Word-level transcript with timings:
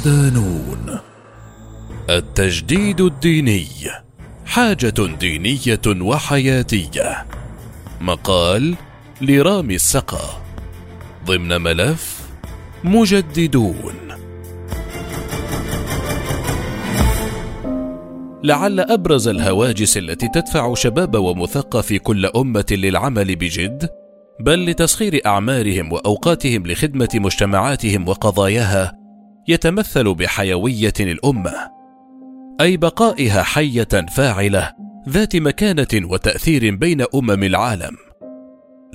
ودانون 0.00 0.98
التجديد 2.10 3.00
الديني. 3.00 3.66
حاجة 4.46 4.94
دينية 5.20 5.80
وحياتية. 5.86 7.26
مقال 8.00 8.74
لرامي 9.20 9.74
السقا. 9.74 10.42
ضمن 11.26 11.60
ملف 11.60 12.20
مجددون. 12.84 13.94
لعل 18.44 18.80
أبرز 18.80 19.28
الهواجس 19.28 19.96
التي 19.96 20.28
تدفع 20.34 20.74
شباب 20.74 21.14
ومثقف 21.14 21.92
كل 21.92 22.26
أمة 22.26 22.66
للعمل 22.70 23.36
بجد 23.36 23.88
بل 24.40 24.66
لتسخير 24.66 25.20
أعمارهم 25.26 25.92
وأوقاتهم 25.92 26.66
لخدمة 26.66 27.08
مجتمعاتهم 27.14 28.08
وقضاياها 28.08 28.99
يتمثل 29.50 30.14
بحيوية 30.14 30.92
الأمة 31.00 31.70
أي 32.60 32.76
بقائها 32.76 33.42
حية 33.42 33.88
فاعلة 34.14 34.72
ذات 35.08 35.36
مكانة 35.36 35.88
وتأثير 35.94 36.74
بين 36.74 37.04
أمم 37.14 37.42
العالم. 37.42 37.96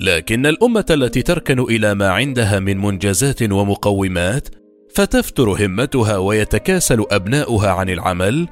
لكن 0.00 0.46
الأمة 0.46 0.84
التي 0.90 1.22
تركن 1.22 1.60
إلى 1.60 1.94
ما 1.94 2.10
عندها 2.10 2.58
من 2.58 2.78
منجزات 2.78 3.42
ومقومات 3.42 4.48
فتفتر 4.94 5.66
همتها 5.66 6.16
ويتكاسل 6.16 7.04
أبناؤها 7.10 7.70
عن 7.70 7.90
العمل 7.90 8.48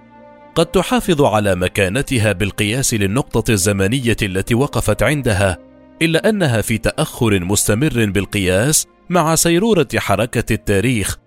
قد 0.55 0.67
تحافظ 0.67 1.23
على 1.23 1.55
مكانتها 1.55 2.33
بالقياس 2.33 2.95
للنقطة 2.95 3.53
الزمنية 3.53 4.17
التي 4.23 4.55
وقفت 4.55 5.03
عندها 5.03 5.59
إلا 6.03 6.29
أنها 6.29 6.61
في 6.61 6.79
تأخر 6.79 7.45
مستمر 7.45 8.11
بالقياس 8.11 8.87
مع 9.11 9.35
سيرورة 9.35 9.89
حركة 9.97 10.53
التاريخ 10.53 11.19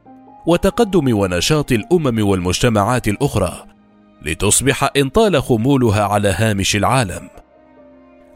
وتقدم 0.47 1.17
ونشاط 1.17 1.71
الأمم 1.71 2.27
والمجتمعات 2.27 3.07
الأخرى 3.07 3.65
لتصبح 4.21 4.89
ان 4.97 5.09
طال 5.09 5.41
خمولها 5.43 6.03
على 6.03 6.29
هامش 6.37 6.75
العالم. 6.75 7.29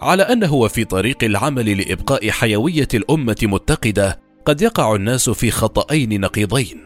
على 0.01 0.23
انه 0.23 0.53
وفي 0.53 0.83
طريق 0.83 1.23
العمل 1.23 1.77
لإبقاء 1.77 2.29
حيوية 2.29 2.87
الأمة 2.93 3.37
متقدة 3.43 4.19
قد 4.45 4.61
يقع 4.61 4.95
الناس 4.95 5.29
في 5.29 5.51
خطأين 5.51 6.21
نقيضين. 6.21 6.77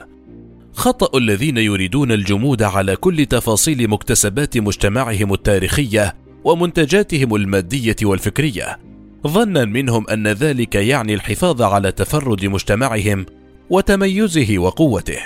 خطأ 0.74 1.18
الذين 1.18 1.58
يريدون 1.58 2.12
الجمود 2.12 2.64
على 2.64 2.96
كل 2.96 3.26
تفاصيل 3.26 3.88
مكتسبات 3.88 4.58
مجتمعهم 4.58 5.34
التاريخية 5.34 6.16
ومنتجاتهم 6.44 7.36
المادية 7.36 7.96
والفكرية 8.04 8.80
ظنا 9.28 9.66
منهم 9.66 10.10
أن 10.10 10.28
ذلك 10.28 10.76
يعني 10.76 11.14
الحفاظ 11.14 11.62
على 11.62 11.92
تفرد 11.92 12.46
مجتمعهم 12.46 13.26
وتميزه 13.70 14.58
وقوته. 14.58 15.20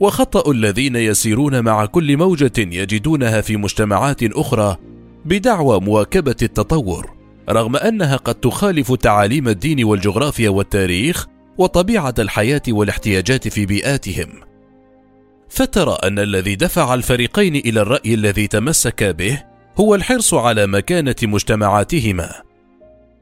وخطأ 0.00 0.50
الذين 0.50 0.96
يسيرون 0.96 1.60
مع 1.60 1.86
كل 1.86 2.16
موجة 2.16 2.52
يجدونها 2.58 3.40
في 3.40 3.56
مجتمعات 3.56 4.22
أخرى 4.22 4.76
بدعوى 5.24 5.80
مواكبة 5.80 6.36
التطور 6.42 7.10
رغم 7.48 7.76
أنها 7.76 8.16
قد 8.16 8.34
تخالف 8.34 8.92
تعاليم 8.92 9.48
الدين 9.48 9.84
والجغرافيا 9.84 10.50
والتاريخ 10.50 11.26
وطبيعة 11.58 12.14
الحياة 12.18 12.62
والاحتياجات 12.68 13.48
في 13.48 13.66
بيئاتهم. 13.66 14.28
فترى 15.48 15.98
أن 16.04 16.18
الذي 16.18 16.54
دفع 16.54 16.94
الفريقين 16.94 17.56
إلى 17.56 17.80
الرأي 17.80 18.14
الذي 18.14 18.46
تمسك 18.46 19.04
به 19.04 19.42
هو 19.80 19.94
الحرص 19.94 20.34
على 20.34 20.66
مكانة 20.66 21.16
مجتمعاتهما. 21.22 22.32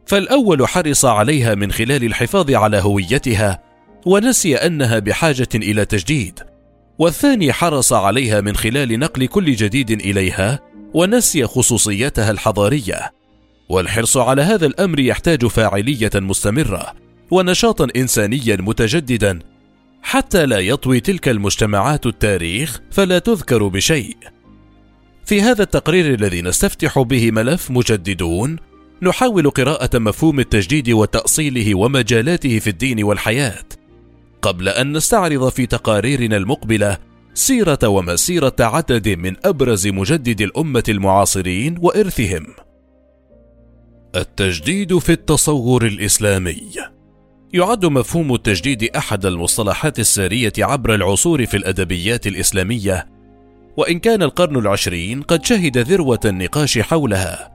فالأول 0.07 0.69
حرص 0.69 1.05
عليها 1.05 1.55
من 1.55 1.73
خلال 1.73 2.05
الحفاظ 2.05 2.51
على 2.51 2.77
هويتها 2.77 3.70
ونسي 4.07 4.57
أنها 4.57 4.99
بحاجة 4.99 5.49
إلى 5.55 5.85
تجديد. 5.85 6.41
والثاني 6.99 7.53
حرص 7.53 7.93
عليها 7.93 8.41
من 8.41 8.57
خلال 8.57 8.99
نقل 8.99 9.27
كل 9.27 9.53
جديد 9.53 9.91
إليها 9.91 10.59
ونسي 10.95 11.47
خصوصيتها 11.47 12.31
الحضارية. 12.31 13.13
والحرص 13.69 14.17
على 14.17 14.43
هذا 14.43 14.67
الأمر 14.67 15.01
يحتاج 15.01 15.47
فاعلية 15.47 16.11
مستمرة 16.15 16.93
ونشاطا 17.31 17.89
انسانيا 17.97 18.57
متجددا. 18.57 19.39
حتى 20.03 20.47
لا 20.47 20.59
يطوي 20.59 21.01
تلك 21.01 21.29
المجتمعات 21.29 22.07
التاريخ 22.07 22.81
فلا 22.91 23.19
تذكر 23.19 23.69
بشيء. 23.69 24.17
في 25.25 25.43
هذا 25.43 25.63
التقرير 25.63 26.15
الذي 26.15 26.43
نستفتح 26.43 26.99
به 26.99 27.31
ملف 27.31 27.71
مجددون 27.71 28.57
نحاول 29.03 29.51
قراءة 29.51 29.99
مفهوم 29.99 30.41
التجديد 30.41 30.91
وتأصيله 30.91 31.75
ومجالاته 31.75 32.59
في 32.59 32.71
الدين 32.71 33.05
والحياة. 33.05 33.65
قبل 34.43 34.69
أن 34.69 34.97
نستعرض 34.97 35.49
في 35.49 35.67
تقاريرنا 35.67 36.37
المقبلة 36.37 36.99
سيرة 37.35 37.79
ومسيرة 37.85 38.57
عدد 38.61 39.09
من 39.09 39.37
أبرز 39.45 39.87
مجدد 39.87 40.41
الأمة 40.41 40.85
المعاصرين 40.89 41.79
وإرثهم. 41.81 42.47
التجديد 44.17 44.99
في 44.99 45.13
التصور 45.13 45.87
الإسلامي. 45.87 46.71
يعد 47.53 47.87
مفهوم 47.87 48.35
التجديد 48.35 48.85
أحد 48.97 49.27
المصطلحات 49.27 49.99
السارية 49.99 50.53
عبر 50.59 50.95
العصور 50.95 51.47
في 51.47 51.57
الأدبيات 51.57 52.27
الإسلامية 52.27 53.07
وإن 53.77 53.99
كان 53.99 54.23
القرن 54.23 54.57
العشرين 54.57 55.23
قد 55.23 55.45
شهد 55.45 55.79
ذروة 55.79 56.21
النقاش 56.25 56.79
حولها. 56.79 57.51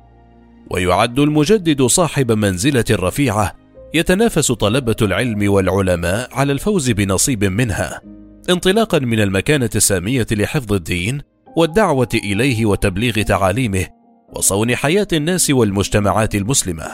ويعد 0.72 1.20
المجدد 1.20 1.82
صاحب 1.82 2.32
منزلة 2.32 2.86
رفيعة 2.92 3.65
يتنافس 3.96 4.52
طلبة 4.52 4.96
العلم 5.02 5.52
والعلماء 5.52 6.30
على 6.34 6.52
الفوز 6.52 6.92
بنصيب 6.92 7.44
منها. 7.44 8.02
انطلاقا 8.50 9.00
من 9.00 9.20
المكانة 9.20 9.70
السامية 9.76 10.28
لحفظ 10.32 10.74
الدين 10.74 11.22
والدعوة 11.58 12.10
إليه 12.14 12.66
وتبليغ 12.66 13.14
تعاليمه 13.22 13.88
وصون 14.36 14.76
حياة 14.76 15.08
الناس 15.14 15.50
والمجتمعات 15.50 16.36
المسلمة. 16.36 16.86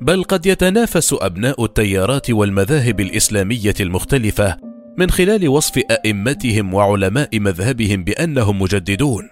بل 0.00 0.24
قد 0.24 0.46
يتنافس 0.46 1.14
أبناء 1.20 1.64
التيارات 1.64 2.30
والمذاهب 2.30 3.00
الإسلامية 3.00 3.74
المختلفة 3.80 4.56
من 4.98 5.10
خلال 5.10 5.48
وصف 5.48 5.78
أئمتهم 5.90 6.74
وعلماء 6.74 7.40
مذهبهم 7.40 8.04
بأنهم 8.04 8.62
مجددون. 8.62 9.28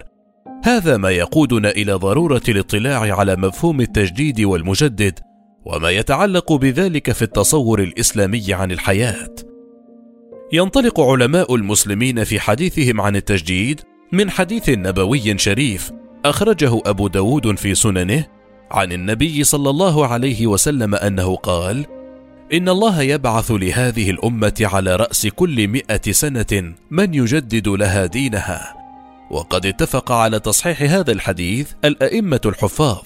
هذا 0.63 0.97
ما 0.97 1.09
يقودنا 1.09 1.69
إلى 1.69 1.93
ضرورة 1.93 2.41
الاطلاع 2.49 3.19
على 3.19 3.35
مفهوم 3.35 3.81
التجديد 3.81 4.41
والمجدد 4.41 5.19
وما 5.65 5.89
يتعلق 5.89 6.53
بذلك 6.53 7.11
في 7.11 7.21
التصور 7.21 7.79
الإسلامي 7.81 8.53
عن 8.53 8.71
الحياة. 8.71 9.35
ينطلق 10.53 10.99
علماء 10.99 11.55
المسلمين 11.55 12.23
في 12.23 12.39
حديثهم 12.39 13.01
عن 13.01 13.15
التجديد 13.15 13.81
من 14.11 14.29
حديث 14.29 14.69
نبوي 14.69 15.37
شريف 15.37 15.91
أخرجه 16.25 16.81
أبو 16.85 17.07
داود 17.07 17.55
في 17.57 17.75
سننه 17.75 18.25
عن 18.71 18.91
النبي 18.91 19.43
صلى 19.43 19.69
الله 19.69 20.07
عليه 20.07 20.47
وسلم 20.47 20.95
أنه 20.95 21.35
قال 21.35 21.85
إن 22.53 22.69
الله 22.69 23.01
يبعث 23.01 23.51
لهذه 23.51 24.09
الأمة 24.09 24.53
على 24.61 24.95
رأس 24.95 25.27
كل 25.27 25.67
مئة 25.67 26.11
سنة 26.11 26.73
من 26.91 27.13
يجدد 27.13 27.67
لها 27.67 28.05
دينها. 28.05 28.75
وقد 29.31 29.65
اتفق 29.65 30.11
على 30.11 30.39
تصحيح 30.39 30.81
هذا 30.81 31.11
الحديث 31.11 31.71
الأئمة 31.85 32.41
الحفاظ 32.45 33.03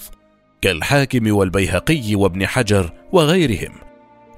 كالحاكم 0.66 1.34
والبيهقي 1.34 2.14
وابن 2.14 2.46
حجر 2.46 2.92
وغيرهم. 3.12 3.72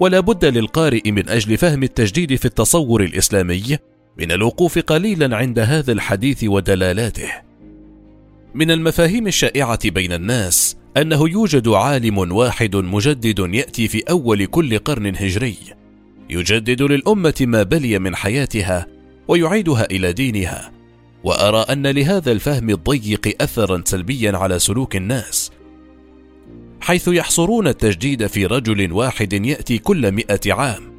ولا 0.01 0.21
بد 0.21 0.45
للقارئ 0.45 1.11
من 1.11 1.29
أجل 1.29 1.57
فهم 1.57 1.83
التجديد 1.83 2.35
في 2.35 2.45
التصور 2.45 3.03
الإسلامي 3.03 3.79
من 4.19 4.33
الوقوف 4.33 4.79
قليلا 4.79 5.37
عند 5.37 5.59
هذا 5.59 5.93
الحديث 5.93 6.45
ودلالاته. 6.45 7.29
من 8.55 8.71
المفاهيم 8.71 9.27
الشائعة 9.27 9.91
بين 9.91 10.13
الناس 10.13 10.77
أنه 10.97 11.29
يوجد 11.29 11.69
عالم 11.69 12.19
واحد 12.19 12.77
مجدد 12.77 13.55
يأتي 13.55 13.89
في 13.89 14.03
أول 14.11 14.47
كل 14.47 14.79
قرن 14.79 15.17
هجري. 15.17 15.57
يجدد 16.31 16.83
للأمة 16.83 17.35
ما 17.41 17.63
بلي 17.63 17.99
من 17.99 18.17
حياتها 18.17 18.87
ويعيدها 19.29 19.85
إلى 19.91 20.13
دينها. 20.13 20.73
وأرى 21.25 21.61
أن 21.61 21.87
لهذا 21.87 22.33
الفهم 22.33 22.71
الضيق 22.71 23.37
اثرا 23.41 23.83
سلبيا 23.85 24.37
على 24.37 24.59
سلوك 24.59 24.97
الناس. 24.97 25.58
حيث 26.89 27.09
يحصرون 27.09 27.67
التجديد 27.67 28.27
في 28.27 28.47
رجل 28.47 28.93
واحد 28.93 29.33
يأتي 29.33 29.79
كل 29.79 30.13
مئة 30.13 30.53
عام 30.53 30.93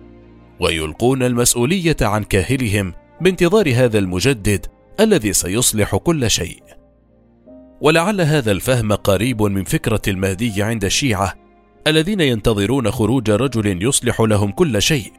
ويلقون 0.59 1.24
المسؤولية 1.24 1.95
عن 2.01 2.24
كاهلهم 2.24 2.94
بانتظار 3.21 3.74
هذا 3.75 4.00
المجدد 4.00 4.65
الذي 5.00 5.33
سيصلح 5.33 5.95
كل 5.95 6.30
شيء. 6.31 6.63
ولعل 7.81 8.21
هذا 8.21 8.51
الفهم 8.51 8.94
قريب 8.94 9.41
من 9.41 9.63
فكرة 9.63 10.01
المهدي 10.07 10.63
عند 10.63 10.86
الشيعة 10.86 11.33
الذين 11.88 12.21
ينتظرون 12.21 12.91
خروج 12.91 13.31
رجل 13.31 13.83
يصلح 13.83 14.21
لهم 14.21 14.51
كل 14.51 14.81
شيء. 14.81 15.12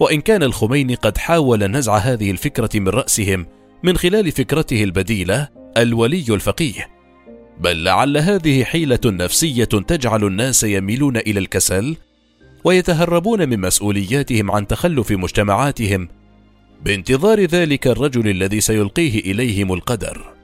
وإن 0.00 0.20
كان 0.20 0.42
الخميني 0.42 0.94
قد 0.94 1.18
حاول 1.18 1.64
نزع 1.64 1.96
هذه 1.96 2.30
الفكرة 2.30 2.70
من 2.74 2.88
رأسهم 2.88 3.46
من 3.82 3.96
خلال 3.96 4.32
فكرته 4.32 4.84
البديلة 4.84 5.48
الولي 5.76 6.24
الفقيه. 6.28 6.95
بل 7.60 7.84
لعل 7.84 8.16
هذه 8.16 8.64
حيلة 8.64 9.00
نفسية 9.04 9.64
تجعل 9.64 10.24
الناس 10.24 10.64
يميلون 10.64 11.16
إلى 11.16 11.40
الكسل 11.40 11.96
ويتهربون 12.64 13.48
من 13.48 13.60
مسؤولياتهم 13.60 14.50
عن 14.50 14.66
تخلف 14.66 15.12
مجتمعاتهم 15.12 16.08
بانتظار 16.84 17.40
ذلك 17.40 17.86
الرجل 17.86 18.28
الذي 18.28 18.60
سيلقيه 18.60 19.20
إليهم 19.20 19.72
القدر. 19.72 20.34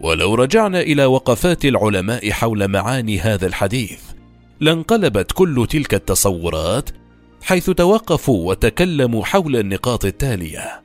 ولو 0.00 0.34
رجعنا 0.34 0.80
إلى 0.80 1.04
وقفات 1.04 1.64
العلماء 1.64 2.30
حول 2.30 2.68
معاني 2.68 3.20
هذا 3.20 3.46
الحديث 3.46 4.00
لانقلبت 4.60 5.32
كل 5.32 5.66
تلك 5.70 5.94
التصورات 5.94 6.90
حيث 7.42 7.70
توقفوا 7.70 8.48
وتكلموا 8.48 9.24
حول 9.24 9.56
النقاط 9.56 10.04
التالية. 10.04 10.82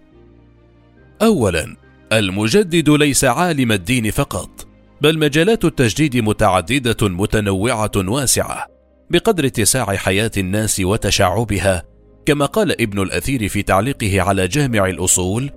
اولا 1.22 1.76
المجدد 2.12 2.90
ليس 2.90 3.26
عالم 3.26 3.72
الدين 3.72 4.12
فقط. 4.12 4.65
بل 5.06 5.20
مجالات 5.20 5.66
التجديد 5.66 6.18
متعددة 6.18 7.08
متنوعة 7.10 7.92
واسعة 7.96 8.68
بقدر 9.10 9.46
اتساع 9.46 9.96
حياة 9.96 10.32
الناس 10.38 10.80
وتشعبها. 10.80 11.84
كما 12.26 12.46
قال 12.46 12.82
ابن 12.82 13.02
الأثير 13.02 13.48
في 13.48 13.64
تعليقه 13.64 14.22
على 14.22 14.48
جامع 14.48 14.86
الأصول 14.86 15.52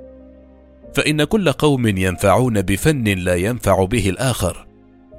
فإن 0.95 1.25
كل 1.25 1.53
قوم 1.53 1.87
ينفعون 1.87 2.63
بفن 2.63 3.05
لا 3.05 3.35
ينفع 3.35 3.85
به 3.85 4.09
الآخر. 4.09 4.67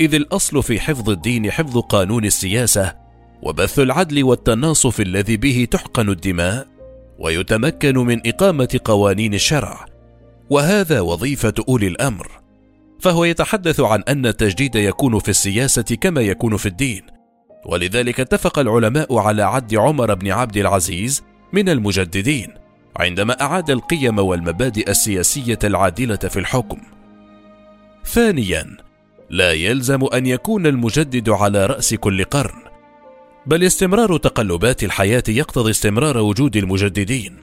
إذ 0.02 0.16
الأصل 0.16 0.64
في 0.64 0.80
حفظ 0.80 1.10
الدين 1.10 1.52
حفظ 1.52 1.78
قانون 1.78 2.26
السياسة 2.26 2.96
وبث 3.44 3.80
العدل 3.80 4.24
والتناصف 4.24 5.02
الذي 5.02 5.38
به 5.38 5.68
تحقن 5.72 6.10
الدماء 6.10 6.68
ويتمكن 7.20 7.98
من 7.98 8.28
إقامة 8.28 8.80
قوانين 8.84 9.34
الشرع. 9.34 9.86
وهذا 10.50 11.02
وظيفة 11.02 11.54
أولي 11.70 11.88
الأمر. 11.88 12.39
فهو 13.00 13.24
يتحدث 13.24 13.80
عن 13.80 14.04
أن 14.08 14.26
التجديد 14.26 14.76
يكون 14.76 15.20
في 15.20 15.30
السياسة 15.30 15.82
كما 16.02 16.22
يكون 16.22 16.58
في 16.58 16.66
الدين. 16.66 17.02
ولذلك 17.66 18.20
اتفق 18.20 18.60
العلماء 18.60 19.18
على 19.18 19.44
عد 19.44 19.76
عمر 19.76 20.14
بن 20.14 20.32
عبد 20.32 20.58
العزيز 20.58 21.24
من 21.54 21.70
المجددين 21.70 22.54
عندما 22.98 23.42
أعاد 23.42 23.70
القيم 23.70 24.20
والمبادئ 24.20 24.90
السياسية 24.90 25.60
العادلة 25.64 26.16
في 26.16 26.40
الحكم. 26.40 26.78
ثانيا 28.06 28.78
لا 29.30 29.52
يلزم 29.54 30.06
أن 30.14 30.26
يكون 30.26 30.68
المجدد 30.68 31.30
على 31.30 31.66
رأس 31.66 31.94
كل 31.94 32.24
قرن 32.24 32.62
بل 33.46 33.64
استمرار 33.64 34.18
تقلبات 34.18 34.84
الحياة 34.84 35.24
يقتضي 35.28 35.72
استمرار 35.72 36.18
وجود 36.18 36.58
المجددين. 36.58 37.36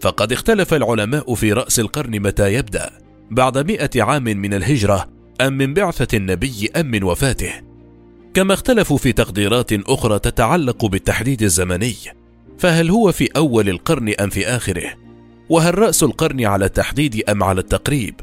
فقد 0.00 0.32
اختلف 0.32 0.74
العلماء 0.74 1.34
في 1.34 1.52
رأس 1.52 1.80
القرن 1.80 2.20
متى 2.20 2.54
يبدأ. 2.54 3.03
بعد 3.30 3.58
مئة 3.70 4.02
عام 4.02 4.24
من 4.24 4.54
الهجرة 4.54 5.08
أم 5.40 5.52
من 5.52 5.74
بعثة 5.74 6.16
النبي 6.16 6.70
أم 6.76 6.86
من 6.86 7.04
وفاته. 7.04 7.52
كما 8.34 8.54
اختلفوا 8.54 8.98
في 8.98 9.12
تقديرات 9.12 9.72
أخرى 9.72 10.18
تتعلق 10.18 10.84
بالتحديد 10.84 11.42
الزمني 11.42 11.94
فهل 12.58 12.90
هو 12.90 13.12
في 13.12 13.28
أول 13.36 13.68
القرن 13.68 14.14
أم 14.20 14.30
في 14.30 14.46
آخره؟ 14.46 14.94
وهل 15.48 15.78
رأس 15.78 16.02
القرن 16.02 16.44
على 16.44 16.64
التحديد 16.64 17.22
أم 17.28 17.42
على 17.42 17.60
التقريب؟ 17.60 18.14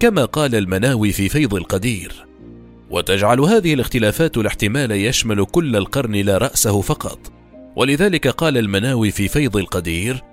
كما 0.00 0.24
قال 0.24 0.54
المناوي 0.54 1.12
في 1.12 1.28
فيض 1.28 1.54
القدير. 1.54 2.26
وتجعل 2.90 3.40
هذه 3.40 3.74
الاختلافات 3.74 4.36
الاحتمال 4.36 4.92
يشمل 4.92 5.44
كل 5.44 5.76
القرن 5.76 6.16
لا 6.16 6.38
رأسه 6.38 6.80
فقط. 6.80 7.32
ولذلك 7.76 8.28
قال 8.28 8.58
المناوي 8.58 9.10
في 9.10 9.28
فيض 9.28 9.56
القدير 9.56 10.29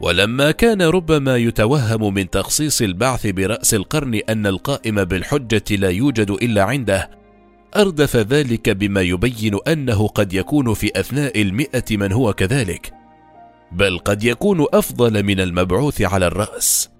ولما 0.00 0.50
كان 0.50 0.82
ربما 0.82 1.36
يتوهم 1.36 2.14
من 2.14 2.30
تخصيص 2.30 2.82
البعث 2.82 3.26
برأس 3.26 3.74
القرن 3.74 4.14
أن 4.14 4.46
القائم 4.46 5.04
بالحجة 5.04 5.64
لا 5.70 5.90
يوجد 5.90 6.30
إلا 6.30 6.62
عنده 6.62 7.10
أردف 7.76 8.16
ذلك 8.16 8.70
بما 8.70 9.00
يبين 9.00 9.58
أنه 9.68 10.08
قد 10.08 10.32
يكون 10.32 10.74
في 10.74 11.00
أثناء 11.00 11.42
المئة 11.42 11.96
من 11.96 12.12
هو 12.12 12.32
كذلك 12.32 12.92
بل 13.72 13.98
قد 13.98 14.24
يكون 14.24 14.66
أفضل 14.72 15.22
من 15.22 15.40
المبعوث 15.40 16.02
على 16.02 16.26
الرأس. 16.26 16.90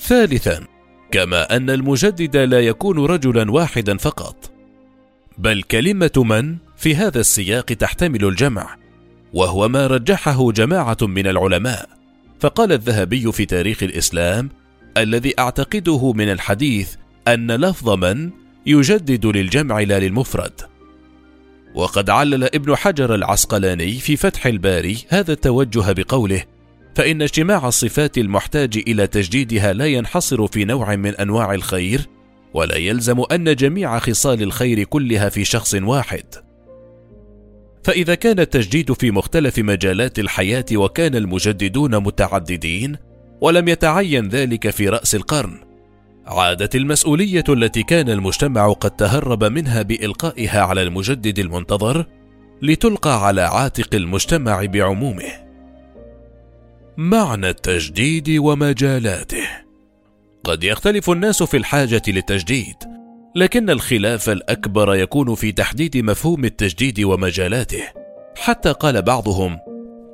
ثالثا 0.00 0.64
كما 1.10 1.56
أن 1.56 1.70
المجدد 1.70 2.36
لا 2.36 2.60
يكون 2.60 2.98
رجلا 3.06 3.50
واحدا 3.50 3.96
فقط 3.96 4.50
بل 5.38 5.62
كلمة 5.62 6.10
من 6.16 6.56
في 6.76 6.96
هذا 6.96 7.20
السياق 7.20 7.64
تحتمل 7.64 8.24
الجمع 8.24 8.76
وهو 9.32 9.68
ما 9.68 9.86
رجحه 9.86 10.52
جماعة 10.52 10.96
من 11.02 11.26
العلماء. 11.26 11.97
فقال 12.40 12.72
الذهبي 12.72 13.32
في 13.32 13.44
تاريخ 13.46 13.82
الإسلام 13.82 14.48
الذي 14.96 15.34
أعتقده 15.38 16.12
من 16.12 16.32
الحديث 16.32 16.94
أن 17.28 17.52
لفظ 17.52 17.90
من 17.90 18.30
يجدد 18.66 19.26
للجمع 19.26 19.80
لا 19.80 19.98
للمفرد. 19.98 20.60
وقد 21.74 22.10
علل 22.10 22.44
ابن 22.44 22.76
حجر 22.76 23.14
العسقلاني 23.14 23.92
في 23.92 24.16
فتح 24.16 24.46
الباري 24.46 24.98
هذا 25.08 25.32
التوجه 25.32 25.92
بقوله 25.92 26.44
فإن 26.94 27.22
اجتماع 27.22 27.68
الصفات 27.68 28.18
المحتاج 28.18 28.82
إلى 28.88 29.06
تجديدها 29.06 29.72
لا 29.72 29.86
ينحصر 29.86 30.46
في 30.46 30.64
نوع 30.64 30.96
من 30.96 31.14
أنواع 31.14 31.54
الخير 31.54 32.00
ولا 32.54 32.76
يلزم 32.76 33.22
أن 33.32 33.54
جميع 33.54 33.98
خصال 33.98 34.42
الخير 34.42 34.84
كلها 34.84 35.28
في 35.28 35.44
شخص 35.44 35.74
واحد 35.74 36.47
فإذا 37.88 38.14
كان 38.14 38.40
التجديد 38.40 38.92
في 38.92 39.10
مختلف 39.10 39.58
مجالات 39.58 40.18
الحياة 40.18 40.64
وكان 40.72 41.14
المجددون 41.14 41.96
متعددين 41.96 42.96
ولم 43.40 43.68
يتعين 43.68 44.28
ذلك 44.28 44.70
في 44.70 44.88
رأس 44.88 45.14
القرن. 45.14 45.60
عادت 46.26 46.76
المسؤولية 46.76 47.44
التي 47.48 47.82
كان 47.82 48.10
المجتمع 48.10 48.72
قد 48.72 48.90
تهرب 48.90 49.44
منها 49.44 49.82
بإلقائها 49.82 50.60
على 50.60 50.82
المجدد 50.82 51.38
المنتظر 51.38 52.06
لتلقى 52.62 53.26
على 53.26 53.42
عاتق 53.42 53.94
المجتمع 53.94 54.64
بعمومه. 54.64 55.32
معنى 56.96 57.48
التجديد 57.48 58.30
ومجالاته. 58.38 59.48
قد 60.44 60.64
يختلف 60.64 61.10
الناس 61.10 61.42
في 61.42 61.56
الحاجة 61.56 62.02
للتجديد 62.08 62.97
لكن 63.38 63.70
الخلاف 63.70 64.30
الأكبر 64.30 64.94
يكون 64.94 65.34
في 65.34 65.52
تحديد 65.52 65.96
مفهوم 65.96 66.44
التجديد 66.44 67.00
ومجالاته. 67.00 67.82
حتى 68.36 68.72
قال 68.72 69.02
بعضهم 69.02 69.58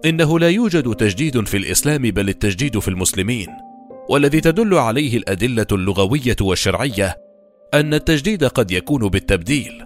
إنه 0.05 0.39
لا 0.39 0.51
يوجد 0.51 0.95
تجديد 0.95 1.47
في 1.47 1.57
الإسلام 1.57 2.03
بل 2.03 2.29
التجديد 2.29 2.79
في 2.79 2.89
المسلمين. 2.89 3.47
والذي 4.09 4.41
تدل 4.41 4.75
عليه 4.75 5.17
الأدلة 5.17 5.67
اللغوية 5.73 6.37
والشرعية 6.41 7.17
أن 7.75 7.95
التجديد 7.95 8.45
قد 8.45 8.71
يكون 8.71 9.09
بالتبديل 9.09 9.85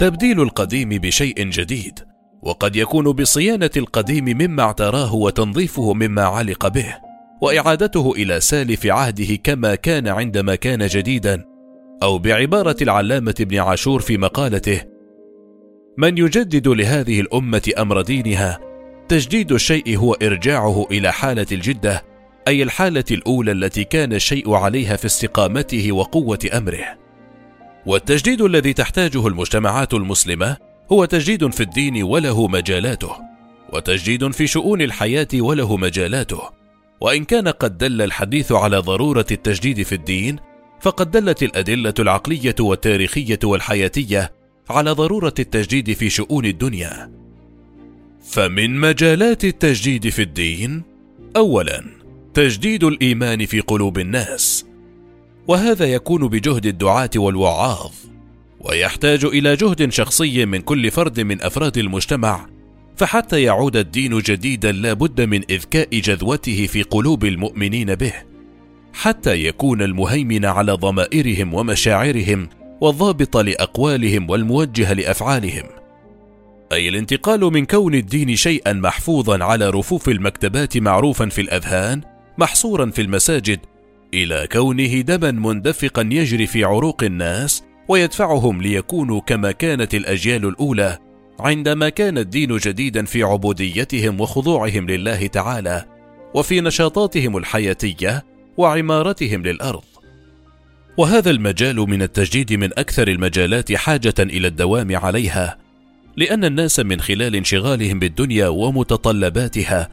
تبديل 0.00 0.40
القديم 0.40 0.88
بشيء 0.88 1.44
جديد 1.44 1.98
وقد 2.42 2.76
يكون 2.76 3.12
بصيانة 3.12 3.70
القديم 3.76 4.24
مما 4.24 4.62
اعتراه 4.62 5.14
وتنظيفه 5.14 5.92
مما 5.92 6.22
علق 6.22 6.68
به 6.68 6.96
وإعادته 7.42 8.12
إلى 8.12 8.40
سالف 8.40 8.86
عهده 8.86 9.36
كما 9.36 9.74
كان 9.74 10.08
عندما 10.08 10.54
كان 10.54 10.86
جديدا. 10.86 11.55
أو 12.02 12.18
بعبارة 12.18 12.76
العلامة 12.82 13.34
ابن 13.40 13.58
عاشور 13.58 14.00
في 14.00 14.18
مقالته 14.18 14.82
من 15.98 16.18
يجدد 16.18 16.68
لهذه 16.68 17.20
الأمة 17.20 17.72
أمر 17.78 18.00
دينها 18.00 18.58
تجديد 19.08 19.52
الشيء 19.52 19.96
هو 19.96 20.12
إرجاعه 20.12 20.86
إلى 20.90 21.12
حالة 21.12 21.46
الجدة 21.52 22.04
أي 22.48 22.62
الحالة 22.62 23.04
الأولى 23.10 23.52
التي 23.52 23.84
كان 23.84 24.12
الشيء 24.12 24.52
عليها 24.52 24.96
في 24.96 25.06
استقامته 25.06 25.92
وقوة 25.92 26.38
أمره. 26.56 26.98
والتجديد 27.86 28.42
الذي 28.42 28.72
تحتاجه 28.72 29.26
المجتمعات 29.26 29.94
المسلمة 29.94 30.56
هو 30.92 31.04
تجديد 31.04 31.52
في 31.52 31.60
الدين 31.60 32.02
وله 32.02 32.48
مجالاته 32.48 33.10
وتجديد 33.72 34.32
في 34.32 34.46
شؤون 34.46 34.82
الحياة 34.82 35.28
وله 35.34 35.76
مجالاته. 35.76 36.40
وإن 37.00 37.24
كان 37.24 37.48
قد 37.48 37.78
دل 37.78 38.02
الحديث 38.02 38.52
على 38.52 38.78
ضرورة 38.78 39.26
التجديد 39.30 39.82
في 39.82 39.94
الدين 39.94 40.38
فقد 40.80 41.10
دلت 41.10 41.42
الأدلة 41.42 41.94
العقلية 41.98 42.54
والتاريخية 42.60 43.38
والحياتية 43.44 44.32
على 44.70 44.90
ضرورة 44.90 45.34
التجديد 45.38 45.92
في 45.92 46.10
شؤون 46.10 46.44
الدنيا. 46.44 47.10
فمن 48.24 48.80
مجالات 48.80 49.44
التجديد 49.44 50.08
في 50.08 50.22
الدين 50.22 50.82
اولا 51.36 51.84
تجديد 52.34 52.84
الإيمان 52.84 53.46
في 53.46 53.60
قلوب 53.60 53.98
الناس. 53.98 54.66
وهذا 55.48 55.86
يكون 55.86 56.28
بجهد 56.28 56.66
الدعاة 56.66 57.10
والوعاظ 57.16 57.92
ويحتاج 58.60 59.24
إلى 59.24 59.56
جهد 59.56 59.92
شخصي 59.92 60.46
من 60.46 60.60
كل 60.60 60.90
فرد 60.90 61.20
من 61.20 61.42
أفراد 61.42 61.78
المجتمع 61.78 62.46
فحتى 62.96 63.42
يعود 63.42 63.76
الدين 63.76 64.18
جديدا 64.18 64.72
لا 64.72 64.92
بد 64.92 65.20
من 65.20 65.42
إذكاء 65.50 66.00
جذوته 66.00 66.66
في 66.66 66.82
قلوب 66.82 67.24
المؤمنين 67.24 67.94
به. 67.94 68.35
حتى 68.96 69.44
يكون 69.44 69.82
المهيمن 69.82 70.44
على 70.44 70.72
ضمائرهم 70.72 71.54
ومشاعرهم 71.54 72.48
والضابط 72.80 73.36
لأقوالهم 73.36 74.30
والموجه 74.30 74.92
لأفعالهم. 74.92 75.64
أي 76.72 76.88
الانتقال 76.88 77.40
من 77.40 77.66
كون 77.66 77.94
الدين 77.94 78.36
شيئا 78.36 78.72
محفوظا 78.72 79.44
على 79.44 79.70
رفوف 79.70 80.08
المكتبات 80.08 80.78
معروفا 80.78 81.28
في 81.28 81.40
الأذهان 81.40 82.00
محصورا 82.38 82.90
في 82.90 83.02
المساجد 83.02 83.60
إلى 84.14 84.48
كونه 84.52 85.00
دما 85.00 85.30
مندفقا 85.30 86.08
يجري 86.12 86.46
في 86.46 86.64
عروق 86.64 87.02
الناس 87.02 87.64
ويدفعهم 87.88 88.62
ليكونوا 88.62 89.20
كما 89.20 89.52
كانت 89.52 89.94
الأجيال 89.94 90.46
الأولى 90.46 90.98
عندما 91.40 91.88
كان 91.88 92.18
الدين 92.18 92.56
جديدا 92.56 93.04
في 93.04 93.22
عبوديتهم 93.22 94.20
وخضوعهم 94.20 94.86
لله 94.86 95.26
تعالى 95.26 95.84
وفي 96.34 96.60
نشاطاتهم 96.60 97.36
الحياتية 97.36 98.35
وعمارتهم 98.56 99.42
للأرض. 99.42 99.82
وهذا 100.96 101.30
المجال 101.30 101.76
من 101.76 102.02
التجديد 102.02 102.52
من 102.52 102.70
أكثر 102.78 103.08
المجالات 103.08 103.72
حاجة 103.72 104.14
إلى 104.18 104.48
الدوام 104.48 104.96
عليها 104.96 105.58
لأن 106.16 106.44
الناس 106.44 106.80
من 106.80 107.00
خلال 107.00 107.36
انشغالهم 107.36 107.98
بالدنيا 107.98 108.48
ومتطلباتها 108.48 109.88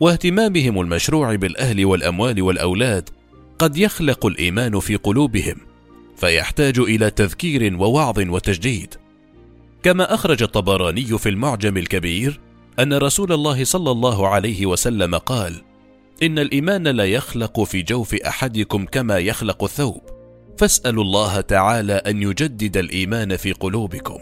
واهتمامهم 0.00 0.80
المشروع 0.80 1.34
بالأهل 1.34 1.84
والأموال 1.84 2.42
والأولاد 2.42 3.10
قد 3.58 3.76
يخلق 3.76 4.26
الإيمان 4.26 4.80
في 4.80 4.96
قلوبهم 4.96 5.56
فيحتاج 6.16 6.78
إلى 6.78 7.10
تذكير 7.10 7.76
ووعظ 7.76 8.18
وتجديد. 8.18 8.94
كما 9.82 10.14
أخرج 10.14 10.42
الطبراني 10.42 11.18
في 11.18 11.28
المعجم 11.28 11.76
الكبير 11.76 12.40
أن 12.78 12.92
رسول 12.92 13.32
الله 13.32 13.64
صلى 13.64 13.90
الله 13.90 14.28
عليه 14.28 14.66
وسلم 14.66 15.14
قال 15.14 15.62
إن 16.22 16.38
الإيمان 16.38 16.88
لا 16.88 17.04
يخلق 17.04 17.62
في 17.62 17.82
جوف 17.82 18.14
أحدكم 18.14 18.84
كما 18.84 19.18
يخلق 19.18 19.64
الثوب. 19.64 20.00
فاسألوا 20.58 21.04
الله 21.04 21.40
تعالى 21.40 21.92
أن 21.92 22.22
يجدد 22.22 22.76
الإيمان 22.76 23.36
في 23.36 23.52
قلوبكم. 23.52 24.18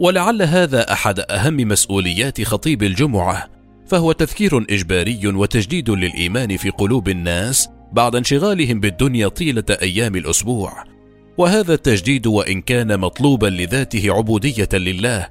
ولعل 0.00 0.42
هذا 0.42 0.92
أحد 0.92 1.20
أهم 1.20 1.56
مسؤوليات 1.56 2.42
خطيب 2.42 2.82
الجمعة 2.82 3.50
فهو 3.86 4.12
تذكير 4.12 4.58
إجباري 4.58 5.20
وتجديد 5.26 5.90
للإيمان 5.90 6.56
في 6.56 6.70
قلوب 6.70 7.08
الناس 7.08 7.68
بعد 7.92 8.16
انشغالهم 8.16 8.80
بالدنيا 8.80 9.28
طيلة 9.28 9.64
أيام 9.82 10.16
الأسبوع. 10.16 10.84
وهذا 11.38 11.74
التجديد 11.74 12.26
وإن 12.26 12.62
كان 12.62 13.00
مطلوبا 13.00 13.46
لذاته 13.46 14.12
عبودية 14.12 14.68
لله 14.72 15.28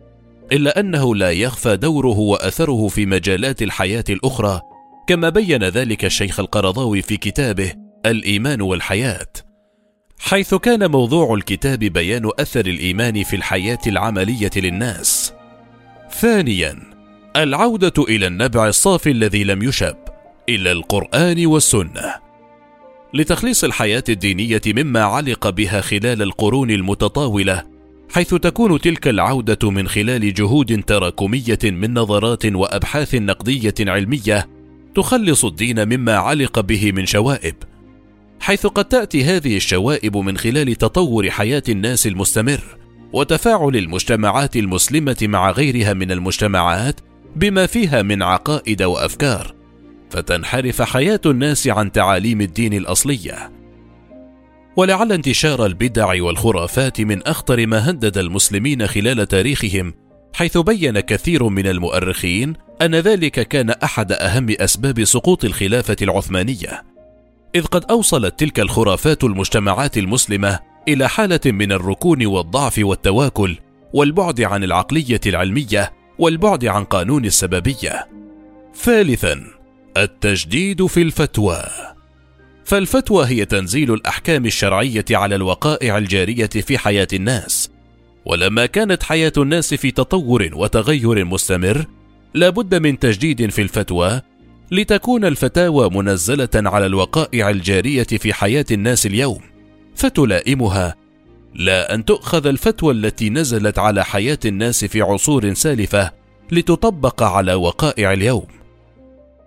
إلا 0.52 0.80
أنه 0.80 1.16
لا 1.16 1.32
يخفى 1.32 1.78
دوره 1.78 2.20
وأثره 2.20 2.88
في 2.88 3.06
مجالات 3.06 3.62
الحياة 3.62 4.04
الأخرى 4.10 4.62
كما 5.08 5.30
بين 5.30 5.64
ذلك 5.64 6.06
الشيخ 6.06 6.40
القرضاوي 6.40 7.02
في 7.02 7.18
كتابه 7.18 7.74
الإيمان 8.06 8.62
والحياة 8.62 9.28
حيث 10.20 10.56
كان 10.56 10.92
موضوع 10.92 11.34
الكتاب 11.34 11.80
بيان 11.80 12.30
أثر 12.40 12.66
الإيمان 12.66 13.24
في 13.24 13.36
الحياة 13.36 13.80
العملية 13.88 14.52
للناس. 14.56 15.34
ثانيا 16.12 16.80
العودة 17.36 18.04
إلى 18.10 18.28
النبع 18.28 18.68
الصافي 18.68 19.12
الذي 19.12 19.44
لم 19.44 19.64
يشب 19.64 19.96
إلى 20.50 20.72
القرآن 20.72 21.46
والسنة. 21.46 22.16
لتخليص 23.14 23.64
الحياة 23.64 24.04
الدينية 24.10 24.62
مما 24.68 25.04
علق 25.04 25.50
بها 25.50 25.82
خلال 25.82 26.22
القرون 26.22 26.72
المتطاولة 26.72 27.64
حيث 28.10 28.36
تكون 28.36 28.82
تلك 28.82 29.08
العودة 29.08 29.70
من 29.70 29.88
خلال 29.88 30.34
جهود 30.34 30.84
تراكمية 30.84 31.60
من 31.64 31.94
نظرات 31.94 32.46
وأبحاث 32.46 33.16
نقدية 33.16 33.74
علمية 33.80 34.48
تخلص 34.96 35.46
الدين 35.46 35.98
مما 35.98 36.14
علق 36.14 36.60
به 36.60 36.92
من 36.92 37.06
شوائب 37.06 37.56
حيث 38.40 38.68
قد 38.68 38.86
تأتي 38.86 39.24
هذه 39.24 39.58
الشوائب 39.58 40.18
من 40.18 40.38
خلال 40.38 40.76
تطور 40.76 41.30
حياة 41.30 41.64
الناس 41.70 42.08
المستمر 42.08 42.78
وتفاعل 43.14 43.76
المجتمعات 43.76 44.56
المسلمة 44.56 45.18
مع 45.22 45.52
غيرها 45.52 45.94
من 45.94 46.12
المجتمعات 46.12 47.00
بما 47.36 47.66
فيها 47.66 48.02
من 48.02 48.24
عقائد 48.24 48.84
وأفكار 48.84 49.56
فتنحرف 50.10 50.82
حياة 50.82 51.22
الناس 51.26 51.68
عن 51.68 51.92
تعاليم 51.92 52.42
الدين 52.42 52.74
الأصلية. 52.74 53.52
ولعل 54.76 55.12
انتشار 55.12 55.66
البدع 55.66 56.24
والخرافات 56.24 57.02
من 57.02 57.24
أخطر 57.24 57.68
ما 57.68 57.90
هدد 57.90 58.18
المسلمين 58.18 58.88
خلال 58.88 59.28
تاريخهم 59.28 59.94
حيث 60.34 60.58
بين 60.58 61.00
كثير 61.00 61.44
من 61.44 61.68
المؤرخين 61.68 62.54
أن 62.82 62.96
ذلك 62.96 63.48
كان 63.48 63.70
أحد 63.70 64.12
أهم 64.12 64.56
أسباب 64.60 65.04
سقوط 65.04 65.46
الخلافة 65.46 65.96
العثمانية 66.02 66.84
إذ 67.56 67.66
قد 67.66 67.86
أوصلت 67.92 68.40
تلك 68.40 68.60
الخرافات 68.60 69.24
المجتمعات 69.24 69.98
المسلمة 69.98 70.60
إلى 70.88 71.10
حالة 71.10 71.40
من 71.46 71.72
الركون 71.72 72.26
والضعف 72.26 72.80
والتواكل 72.80 73.58
والبعد 73.94 74.42
عن 74.42 74.64
العقلية 74.64 75.22
العلمية 75.26 75.94
والبعد 76.20 76.66
عن 76.66 76.84
قانون 76.84 77.26
السببية. 77.26 78.08
ثالثا 78.76 79.44
التجديد 79.98 80.86
في 80.86 81.02
الفتوى. 81.02 81.64
فالفتوى 82.66 83.26
هي 83.26 83.46
تنزيل 83.46 83.94
الأحكام 83.94 84.46
الشرعية 84.46 85.06
على 85.12 85.36
الوقائع 85.36 85.98
الجارية 85.98 86.46
في 86.48 86.78
حياة 86.78 87.08
الناس 87.14 87.70
ولما 88.26 88.66
كانت 88.66 89.04
حياة 89.04 89.34
الناس 89.38 89.74
في 89.74 89.92
تطور 89.92 90.50
وتغير 90.54 91.26
مستمر 91.26 91.86
لا 92.36 92.50
بد 92.50 92.76
من 92.76 93.00
تجديد 93.00 93.50
في 93.50 93.62
الفتوى 93.62 94.22
لتكون 94.72 95.26
الفتاوى 95.26 95.90
منزلة 95.90 96.50
على 96.56 96.86
الوقائع 96.86 97.50
الجارية 97.50 98.04
في 98.04 98.34
حياة 98.34 98.66
الناس 98.72 99.06
اليوم 99.06 99.40
فتلائمها 99.96 100.96
لا 101.54 101.94
أن 101.94 102.06
تؤخذ 102.06 102.48
الفتوى 102.48 102.94
التي 102.94 103.30
نزلت 103.30 103.80
على 103.80 104.06
حياة 104.06 104.40
الناس 104.46 104.86
في 104.86 105.02
عصور 105.02 105.54
سالفة 105.54 106.12
لتطبق 106.52 107.24
على 107.24 107.54
وقائع 107.54 108.14
اليوم. 108.14 108.48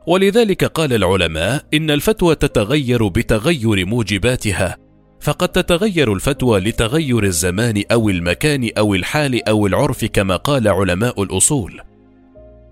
ولذلك 0.07 0.64
قال 0.64 0.92
العلماء 0.92 1.64
إن 1.75 1.90
الفتوى 1.90 2.35
تتغير 2.35 3.09
بتغير 3.09 3.87
موجباتها 3.87 4.76
فقد 5.21 5.49
تتغير 5.49 6.12
الفتوى 6.12 6.61
لتغير 6.61 7.25
الزمان 7.25 7.83
أو 7.92 8.09
المكان 8.09 8.71
أو 8.78 8.95
الحال 8.95 9.49
أو 9.49 9.66
العرف 9.66 10.04
كما 10.04 10.37
قال 10.37 10.68
علماء 10.68 11.23
الأصول. 11.23 11.88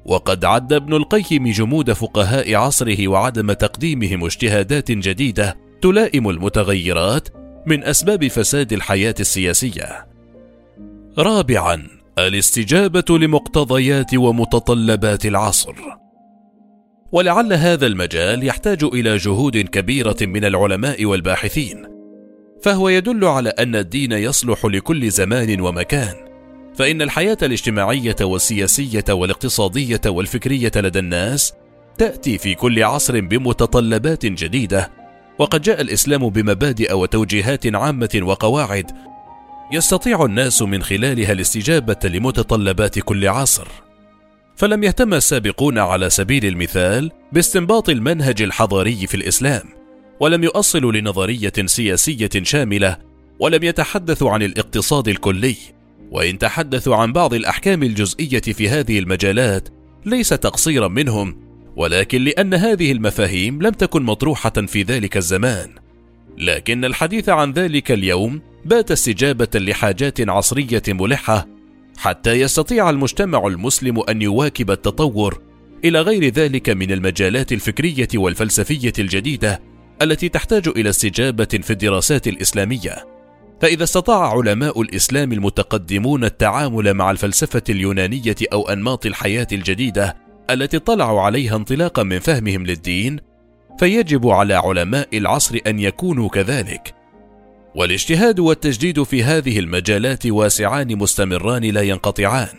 وقد 0.09 0.45
عد 0.45 0.73
ابن 0.73 0.95
القيم 0.95 1.51
جمود 1.51 1.93
فقهاء 1.93 2.55
عصره 2.55 3.09
وعدم 3.09 3.53
تقديمهم 3.53 4.25
اجتهادات 4.25 4.91
جديدة 4.91 5.57
تلائم 5.83 6.31
المتغيرات 6.31 7.29
من 7.67 7.85
أسباب 7.85 8.29
فساد 8.29 8.73
الحياة 8.73 9.15
السياسية. 9.21 10.07
رابعا 11.19 11.89
الاستجابة 12.19 13.19
لمقتضيات 13.19 14.15
ومتطلبات 14.15 15.27
العصر. 15.27 15.75
ولعل 17.13 17.53
هذا 17.53 17.87
المجال 17.87 18.47
يحتاج 18.47 18.85
إلى 18.85 19.17
جهود 19.17 19.57
كبيرة 19.57 20.17
من 20.21 20.45
العلماء 20.45 21.05
والباحثين 21.05 21.87
فهو 22.63 22.89
يدل 22.89 23.25
على 23.25 23.51
أن 23.51 23.77
الدين 23.77 24.13
يصلح 24.13 24.65
لكل 24.65 25.11
زمان 25.11 25.61
ومكان. 25.61 26.26
فإن 26.77 27.03
الحياة 27.03 27.39
الاجتماعية 27.43 28.17
والسياسية 28.21 29.05
والاقتصادية 29.09 30.01
والفكرية 30.07 30.73
لدى 30.77 30.99
الناس 30.99 31.53
تأتي 31.99 32.39
في 32.39 32.55
كل 32.55 32.83
عصر 32.83 33.21
بمتطلبات 33.21 34.27
جديدة 34.27 34.91
وقد 35.39 35.63
جاء 35.63 35.81
الإسلام 35.81 36.29
بمبادئ 36.29 36.93
وتوجيهات 36.93 37.75
عامة 37.75 38.21
وقواعد 38.23 38.91
يستطيع 39.73 40.25
الناس 40.25 40.63
من 40.63 40.83
خلالها 40.83 41.33
الاستجابة 41.33 41.97
لمتطلبات 42.05 42.99
كل 42.99 43.29
عصر. 43.29 43.69
فلم 44.57 44.85
يهتم 44.85 45.15
السابقون 45.15 45.79
على 45.79 46.11
سبيل 46.11 46.47
المثال 46.47 47.13
باستنباط 47.33 47.89
المنهج 47.89 48.43
الحضاري 48.43 49.07
في 49.07 49.15
الإسلام 49.15 49.63
ولم 50.21 50.45
يؤصلوا 50.45 50.93
لنظرية 50.93 51.53
سياسية 51.67 52.31
شاملة 52.43 52.97
ولم 53.39 53.65
يتحدثوا 53.65 54.31
عن 54.31 54.43
الاقتصاد 54.43 55.09
الكلي. 55.09 55.76
وإن 56.11 56.39
تحدثوا 56.39 56.97
عن 56.97 57.13
بعض 57.13 57.35
الأحكام 57.35 57.83
الجزئية 57.83 58.41
في 58.41 58.69
هذه 58.69 58.99
المجالات 58.99 59.69
ليس 60.05 60.29
تقصيرا 60.29 60.89
منهم 60.89 61.37
ولكن 61.77 62.25
لأن 62.25 62.55
هذه 62.55 62.93
المفاهيم 62.93 63.63
لم 63.63 63.71
تكن 63.71 64.03
مطروحة 64.03 64.51
في 64.51 64.83
ذلك 64.83 65.17
الزمان. 65.17 65.71
لكن 66.39 66.85
الحديث 66.85 67.29
عن 67.29 67.53
ذلك 67.53 67.93
اليوم 67.93 68.41
بات 68.65 68.91
استجابة 68.91 69.49
لحاجات 69.55 70.29
عصرية 70.29 70.83
ملحة 70.89 71.47
حتى 71.99 72.33
يستطيع 72.33 72.91
المجتمع 72.91 73.47
المسلم 73.47 74.01
أن 74.01 74.23
يواكب 74.23 74.71
التطور 74.71 75.41
إلى 75.85 76.01
غير 76.01 76.25
ذلك 76.25 76.71
من 76.71 76.93
المجالات 76.93 77.53
الفكرية 77.53 78.09
والفلسفية 78.15 78.93
الجديدة 78.99 79.61
التي 80.03 80.29
تحتاج 80.29 80.69
إلى 80.69 80.89
استجابة 80.91 81.45
في 81.63 81.71
الدراسات 81.71 82.29
الإسلامية. 82.29 83.16
فإذا 83.61 83.85
استطاع 83.85 84.37
علماء 84.37 84.81
الإسلام 84.81 85.33
المتقدمون 85.33 86.25
التعامل 86.25 86.95
مع 86.95 87.11
الفلسفة 87.11 87.63
اليونانية 87.69 88.37
أو 88.53 88.69
أنماط 88.69 89.07
الحياة 89.07 89.47
الجديدة 89.53 90.17
التي 90.51 90.77
اطلعوا 90.77 91.21
عليها 91.21 91.57
انطلاقا 91.57 92.03
من 92.03 92.19
فهمهم 92.19 92.67
للدين 92.67 93.19
فيجب 93.79 94.29
على 94.29 94.55
علماء 94.55 95.19
العصر 95.19 95.59
أن 95.67 95.79
يكونوا 95.79 96.29
كذلك. 96.29 96.95
والاجتهاد 97.75 98.41
والتجديد 98.41 99.03
في 99.03 99.25
هذه 99.25 99.59
المجالات 99.59 100.27
واسعان 100.27 100.97
مستمران 100.97 101.65
لا 101.65 101.83
ينقطعان. 101.83 102.57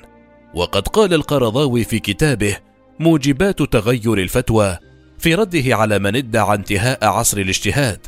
وقد 0.53 0.87
قال 0.87 1.13
القرضاوي 1.13 1.83
في 1.83 1.99
كتابه 1.99 2.57
موجبات 2.99 3.61
تغير 3.61 4.17
الفتوى 4.17 4.77
في 5.19 5.35
رده 5.35 5.75
على 5.75 5.99
من 5.99 6.15
ادعى 6.15 6.55
انتهاء 6.55 7.05
عصر 7.05 7.37
الاجتهاد. 7.37 7.99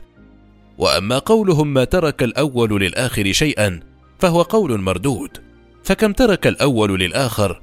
وأما 0.79 1.17
قولهم 1.19 1.73
ما 1.73 1.83
ترك 1.83 2.23
الأول 2.23 2.81
للآخر 2.81 3.31
شيئا 3.31 3.79
فهو 4.19 4.41
قول 4.41 4.81
مردود. 4.81 5.37
فكم 5.83 6.13
ترك 6.13 6.47
الأول 6.47 6.99
للآخر 6.99 7.61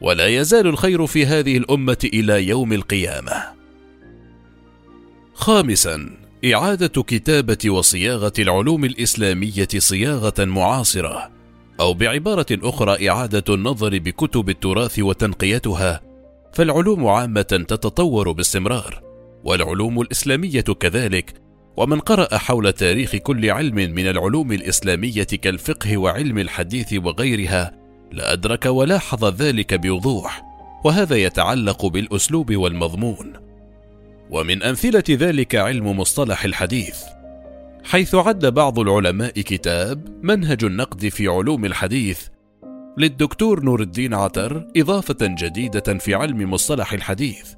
ولا 0.00 0.26
يزال 0.26 0.66
الخير 0.66 1.06
في 1.06 1.26
هذه 1.26 1.56
الأمة 1.56 1.98
إلى 2.04 2.48
يوم 2.48 2.72
القيامة. 2.72 3.44
خامسا 5.34 6.10
إعادة 6.54 7.02
كتابة 7.02 7.70
وصياغة 7.70 8.32
العلوم 8.38 8.84
الإسلامية 8.84 9.68
صياغة 9.78 10.44
معاصرة، 10.44 11.30
أو 11.80 11.94
بعبارة 11.94 12.46
أخرى 12.52 13.08
إعادة 13.08 13.54
النظر 13.54 13.98
بكتب 13.98 14.48
التراث 14.48 14.98
وتنقيتها، 14.98 16.00
فالعلوم 16.52 17.06
عامة 17.06 17.42
تتطور 17.42 18.32
باستمرار، 18.32 19.02
والعلوم 19.44 20.00
الإسلامية 20.00 20.60
كذلك، 20.60 21.43
ومن 21.76 22.00
قرأ 22.00 22.38
حول 22.38 22.72
تاريخ 22.72 23.16
كل 23.16 23.50
علم 23.50 23.74
من 23.74 24.08
العلوم 24.08 24.52
الإسلامية 24.52 25.24
كالفقه 25.24 25.96
وعلم 25.96 26.38
الحديث 26.38 26.92
وغيرها، 26.92 27.72
لأدرك 28.12 28.66
ولاحظ 28.66 29.42
ذلك 29.42 29.74
بوضوح، 29.74 30.42
وهذا 30.84 31.16
يتعلق 31.16 31.86
بالأسلوب 31.86 32.56
والمضمون. 32.56 33.32
ومن 34.30 34.62
أمثلة 34.62 35.04
ذلك 35.10 35.54
علم 35.54 35.98
مصطلح 36.00 36.44
الحديث، 36.44 36.98
حيث 37.84 38.14
عد 38.14 38.46
بعض 38.46 38.78
العلماء 38.78 39.32
كتاب 39.32 40.08
منهج 40.22 40.64
النقد 40.64 41.08
في 41.08 41.28
علوم 41.28 41.64
الحديث 41.64 42.20
للدكتور 42.98 43.64
نور 43.64 43.82
الدين 43.82 44.14
عتر 44.14 44.66
إضافة 44.76 45.16
جديدة 45.20 45.98
في 45.98 46.14
علم 46.14 46.50
مصطلح 46.50 46.92
الحديث، 46.92 47.54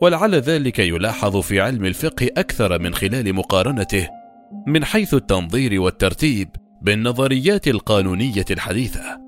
ولعل 0.00 0.34
ذلك 0.34 0.78
يلاحظ 0.78 1.36
في 1.36 1.60
علم 1.60 1.84
الفقه 1.84 2.28
أكثر 2.36 2.78
من 2.78 2.94
خلال 2.94 3.34
مقارنته 3.34 4.08
من 4.66 4.84
حيث 4.84 5.14
التنظير 5.14 5.80
والترتيب 5.80 6.48
بالنظريات 6.82 7.68
القانونية 7.68 8.44
الحديثة. 8.50 9.24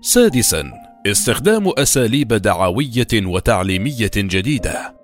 سادسا 0.00 0.72
استخدام 1.06 1.68
أساليب 1.78 2.28
دعوية 2.28 3.06
وتعليمية 3.14 4.10
جديدة 4.16 4.96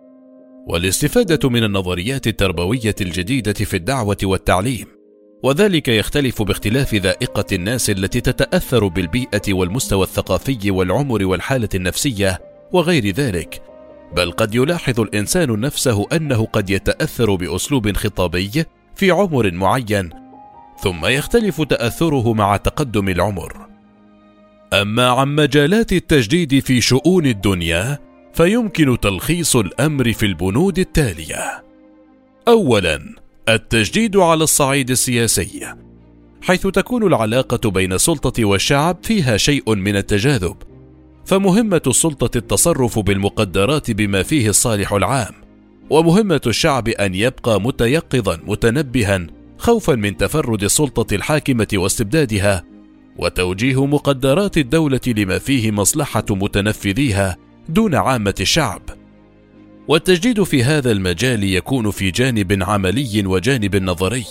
والاستفادة 0.69 1.49
من 1.49 1.65
النظريات 1.65 2.27
التربوية 2.27 2.95
الجديدة 3.01 3.53
في 3.53 3.77
الدعوة 3.77 4.17
والتعليم 4.23 4.87
وذلك 5.43 5.89
يختلف 5.89 6.43
باختلاف 6.43 6.95
ذائقة 6.95 7.45
الناس 7.53 7.91
التي 7.91 8.21
تتأثر 8.21 8.87
بالبيئة 8.87 9.53
والمستوى 9.53 10.03
الثقافي 10.03 10.71
والعمر 10.71 11.25
والحالة 11.25 11.69
النفسية 11.75 12.39
وغير 12.73 13.11
ذلك 13.11 13.63
بل 14.17 14.31
قد 14.31 14.55
يلاحظ 14.55 15.01
الإنسان 15.01 15.61
نفسه 15.61 16.07
أنه 16.13 16.47
قد 16.47 16.71
يتأثر 16.71 17.35
بأسلوب 17.35 17.93
خطابي 17.97 18.65
في 18.97 19.11
عمر 19.11 19.51
معين 19.51 20.11
ثم 20.81 21.07
يختلف 21.07 21.63
تأثره 21.63 22.33
مع 22.33 22.57
تقدم 22.57 23.09
العمر. 23.09 23.67
أما 24.73 25.09
عن 25.09 25.35
مجالات 25.35 25.93
التجديد 25.93 26.59
في 26.59 26.81
شؤون 26.81 27.27
الدنيا 27.27 27.99
فيمكن 28.35 29.01
تلخيص 29.01 29.57
الأمر 29.57 30.13
في 30.13 30.27
البنود 30.27 30.79
التالية. 30.79 31.65
اولا 32.49 33.01
التجديد 33.49 34.17
على 34.17 34.45
الصعيد 34.45 34.91
السياسي 34.91 35.75
حيث 36.43 36.67
تكون 36.67 37.07
العلاقة 37.07 37.71
بين 37.71 37.93
السلطة 37.93 38.45
والشعب 38.45 38.97
فيها 39.03 39.37
شيء 39.37 39.75
من 39.75 39.97
التجاذب. 39.97 40.57
فمهمة 41.29 41.83
السلطة 41.87 42.39
التصرف 42.39 42.99
بالمقدرات 42.99 43.91
بما 43.91 44.23
فيه 44.23 44.49
الصالح 44.49 44.93
العام، 44.93 45.35
ومهمة 45.91 46.41
الشعب 46.47 46.89
أن 46.89 47.15
يبقى 47.15 47.61
متيقظا 47.61 48.39
متنبها 48.47 49.27
خوفا 49.59 49.95
من 49.95 50.17
تفرد 50.17 50.63
السلطة 50.63 51.15
الحاكمة 51.15 51.67
واستبدادها، 51.75 52.65
وتوجيه 53.17 53.87
مقدرات 53.87 54.59
الدولة 54.59 55.01
لما 55.07 55.39
فيه 55.39 55.71
مصلحة 55.71 56.25
متنفذيها 56.31 57.37
دون 57.69 57.95
عامة 57.95 58.35
الشعب. 58.41 58.83
والتجديد 59.89 60.43
في 60.43 60.65
هذا 60.65 60.93
المجال 60.93 61.45
يكون 61.45 61.91
في 61.91 62.11
جانب 62.11 62.63
عملي 62.63 63.27
وجانب 63.27 63.77
نظري. 63.77 64.25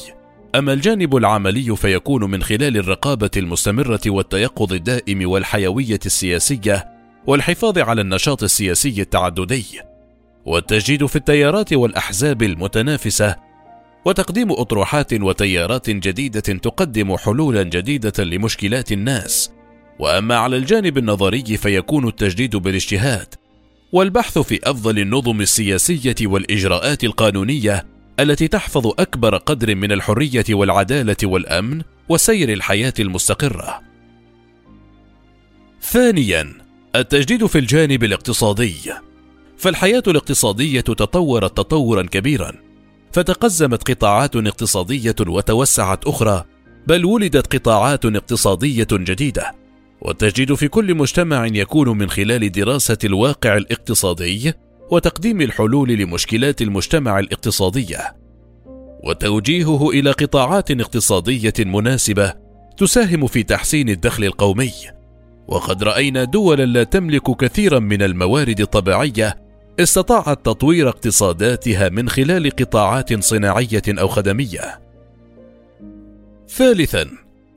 أما 0.56 0.74
الجانب 0.74 1.16
العملي 1.16 1.76
فيكون 1.76 2.32
من 2.32 2.44
خلال 2.44 2.78
الرقابة 2.78 3.30
المستمرة 3.38 4.02
والتيقظ 4.08 4.74
الدائم 4.74 5.30
والحيوية 5.30 6.00
السياسية 6.06 6.88
والحفاظ 7.28 7.78
على 7.78 8.02
النشاط 8.02 8.44
السياسي 8.44 9.02
التعددي 9.02 9.66
والتجديد 10.46 11.06
في 11.06 11.16
التيارات 11.16 11.74
والأحزاب 11.74 12.44
المتنافسة 12.44 13.36
وتقديم 14.06 14.52
أطروحات 14.52 15.14
وتيارات 15.14 15.90
جديدة 15.90 16.40
تقدم 16.40 17.18
حلولا 17.18 17.64
جديدة 17.64 18.24
لمشكلات 18.24 18.92
الناس. 18.92 19.52
وأما 20.00 20.36
على 20.36 20.58
الجانب 20.58 20.98
النظري 20.98 21.58
فيكون 21.58 22.08
التجديد 22.08 22.56
بالاجتهاد 22.56 23.34
والبحث 23.92 24.38
في 24.38 24.60
أفضل 24.64 25.00
النظم 25.00 25.42
السياسية 25.42 26.16
والإجراءات 26.22 27.04
القانونية 27.04 27.86
التي 28.20 28.48
تحفظ 28.48 28.88
أكبر 28.88 29.38
قدر 29.38 29.76
من 29.76 29.92
الحرية 29.92 30.46
والعدالة 30.50 31.18
والأمن 31.24 31.82
وسير 32.10 32.54
الحياة 32.54 32.94
المستقرة. 33.00 33.82
ثانيا 35.82 36.54
التجديد 36.96 37.46
في 37.46 37.58
الجانب 37.58 38.04
الاقتصادي. 38.04 38.94
فالحياة 39.58 40.04
الاقتصادية 40.08 40.82
تطورت 40.82 41.58
تطورا 41.58 42.02
كبيرا 42.02 42.54
فتقزمت 43.12 43.92
قطاعات 43.92 44.36
اقتصادية 44.36 45.16
وتوسعت 45.28 46.06
أخرى 46.06 46.44
بل 46.88 47.06
ولدت 47.06 47.56
قطاعات 47.56 48.06
اقتصادية 48.06 48.88
جديدة. 48.92 49.52
والتجديد 50.02 50.54
في 50.54 50.68
كل 50.68 50.96
مجتمع 50.96 51.46
يكون 51.46 51.98
من 51.98 52.10
خلال 52.10 52.52
دراسة 52.52 52.98
الواقع 53.04 53.58
الاقتصادي 53.58 54.54
وتقديم 54.92 55.42
الحلول 55.42 55.90
لمشكلات 55.90 56.62
المجتمع 56.62 57.20
الاقتصادية. 57.20 58.16
وتوجيهه 59.04 59.90
إلى 59.90 60.12
قطاعات 60.12 60.72
اقتصادية 60.72 61.54
مناسبة 61.60 62.34
تساهم 62.78 63.28
في 63.28 63.44
تحسين 63.44 63.90
الدخل 63.90 64.24
القومي. 64.24 64.74
وقد 65.48 65.84
رأينا 65.84 66.24
دولا 66.24 66.66
لا 66.66 66.84
تملك 66.84 67.36
كثيرا 67.36 67.80
من 67.80 68.02
الموارد 68.02 68.62
الطبيعية 68.62 69.48
استطاعت 69.80 70.46
تطوير 70.46 70.90
اقتصاداتها 70.90 71.90
من 71.90 72.10
خلال 72.10 72.50
قطاعات 72.50 73.24
صناعية 73.24 73.84
أو 73.90 74.08
خدمية. 74.08 74.80
ثالثا 76.50 77.10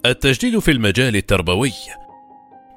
التجديد 0.06 0.58
في 0.58 0.70
المجال 0.70 1.16
التربوي. 1.16 1.72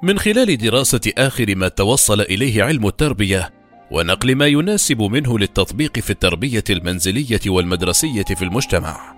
من 0.02 0.18
خلال 0.18 0.58
دراسة 0.58 1.00
آخر 1.18 1.54
ما 1.56 1.68
توصل 1.68 2.20
إليه 2.20 2.62
علم 2.62 2.86
التربية 2.86 3.50
ونقل 3.90 4.34
ما 4.34 4.46
يناسب 4.46 5.02
منه 5.02 5.38
للتطبيق 5.38 5.98
في 5.98 6.10
التربية 6.10 6.64
المنزلية 6.70 7.40
والمدرسية 7.46 8.22
في 8.22 8.42
المجتمع. 8.42 9.14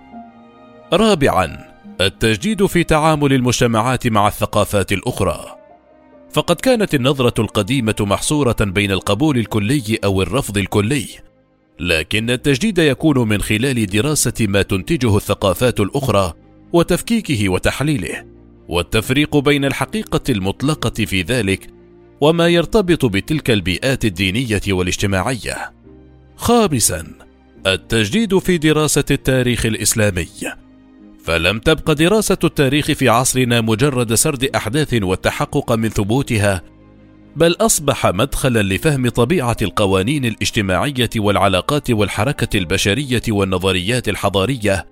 رابعا 0.93 1.77
التجديد 2.01 2.65
في 2.65 2.83
تعامل 2.83 3.33
المجتمعات 3.33 4.07
مع 4.07 4.27
الثقافات 4.27 4.91
الأخرى. 4.91 5.57
فقد 6.31 6.55
كانت 6.55 6.95
النظرة 6.95 7.41
القديمة 7.41 7.95
محصورة 7.99 8.55
بين 8.59 8.91
القبول 8.91 9.37
الكلي 9.37 9.99
أو 10.03 10.21
الرفض 10.21 10.57
الكلي. 10.57 11.07
لكن 11.79 12.29
التجديد 12.29 12.77
يكون 12.77 13.27
من 13.27 13.41
خلال 13.41 13.85
دراسة 13.85 14.33
ما 14.39 14.61
تنتجه 14.61 15.17
الثقافات 15.17 15.79
الأخرى 15.79 16.33
وتفكيكه 16.73 17.49
وتحليله. 17.49 18.25
والتفريق 18.67 19.37
بين 19.37 19.65
الحقيقة 19.65 20.21
المطلقة 20.29 21.05
في 21.05 21.21
ذلك 21.21 21.76
وما 22.21 22.47
يرتبط 22.47 23.05
بتلك 23.05 23.49
البيئات 23.51 24.05
الدينية 24.05 24.61
والاجتماعية. 24.67 25.73
خامسا 26.35 27.07
التجديد 27.67 28.37
في 28.37 28.57
دراسة 28.57 29.05
التاريخ 29.11 29.65
الإسلامي. 29.65 30.27
فلم 31.23 31.59
تبق 31.59 31.91
دراسة 31.91 32.37
التاريخ 32.43 32.85
في 32.91 33.09
عصرنا 33.09 33.61
مجرد 33.61 34.13
سرد 34.13 34.43
أحداث 34.43 34.93
والتحقق 34.93 35.71
من 35.71 35.89
ثبوتها 35.89 36.61
بل 37.35 37.55
أصبح 37.61 38.05
مدخلا 38.07 38.63
لفهم 38.63 39.09
طبيعة 39.09 39.57
القوانين 39.61 40.25
الاجتماعية 40.25 41.09
والعلاقات 41.17 41.91
والحركة 41.91 42.57
البشرية 42.57 43.21
والنظريات 43.29 44.09
الحضارية. 44.09 44.85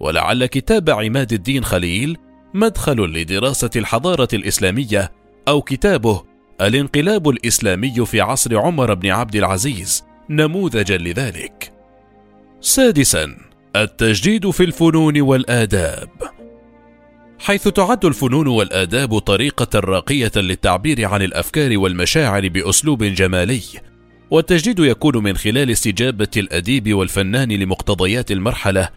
ولعل 0.00 0.46
كتاب 0.46 0.90
عماد 0.90 1.32
الدين 1.32 1.64
خليل 1.64 2.16
مدخل 2.54 2.96
لدراسة 2.96 3.70
الحضارة 3.76 4.28
الإسلامية 4.32 5.12
أو 5.48 5.62
كتابه 5.62 6.31
الانقلاب 6.62 7.28
الإسلامي 7.28 8.06
في 8.06 8.20
عصر 8.20 8.58
عمر 8.58 8.94
بن 8.94 9.10
عبد 9.10 9.36
العزيز 9.36 10.04
نموذجا 10.30 10.96
لذلك. 10.96 11.72
سادسا 12.60 13.36
التجديد 13.76 14.50
في 14.50 14.64
الفنون 14.64 15.20
والآداب. 15.20 16.08
حيث 17.38 17.68
تعد 17.68 18.04
الفنون 18.04 18.46
والآداب 18.46 19.18
طريقة 19.18 19.80
راقية 19.80 20.32
للتعبير 20.36 21.04
عن 21.04 21.22
الأفكار 21.22 21.78
والمشاعر 21.78 22.48
بأسلوب 22.48 23.04
جمالي 23.04 23.62
والتجديد 24.30 24.78
يكون 24.78 25.16
من 25.16 25.36
خلال 25.36 25.70
استجابة 25.70 26.28
الأديب 26.36 26.94
والفنان 26.94 27.52
لمقتضيات 27.52 28.32
المرحلة 28.32 28.88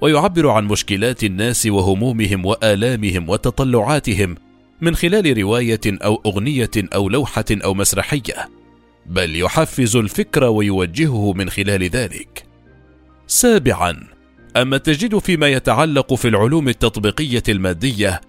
ويعبر 0.00 0.48
عن 0.48 0.66
مشكلات 0.66 1.24
الناس 1.24 1.66
وهمومهم 1.66 2.46
وآلامهم 2.46 3.28
وتطلعاتهم 3.28 4.36
من 4.80 4.94
خلال 4.94 5.38
رواية 5.38 5.80
أو 5.86 6.22
أغنية 6.26 6.70
أو 6.76 7.08
لوحة 7.08 7.44
أو 7.50 7.74
مسرحية 7.74 8.48
بل 9.06 9.36
يحفز 9.36 9.96
الفكر 9.96 10.44
ويوجهه 10.44 11.32
من 11.32 11.50
خلال 11.50 11.82
ذلك. 11.82 12.44
سابعا 13.26 14.06
أما 14.56 14.76
التجديد 14.76 15.18
فيما 15.18 15.48
يتعلق 15.48 16.14
في 16.14 16.28
العلوم 16.28 16.68
التطبيقية 16.68 17.42
المادية 17.48 18.20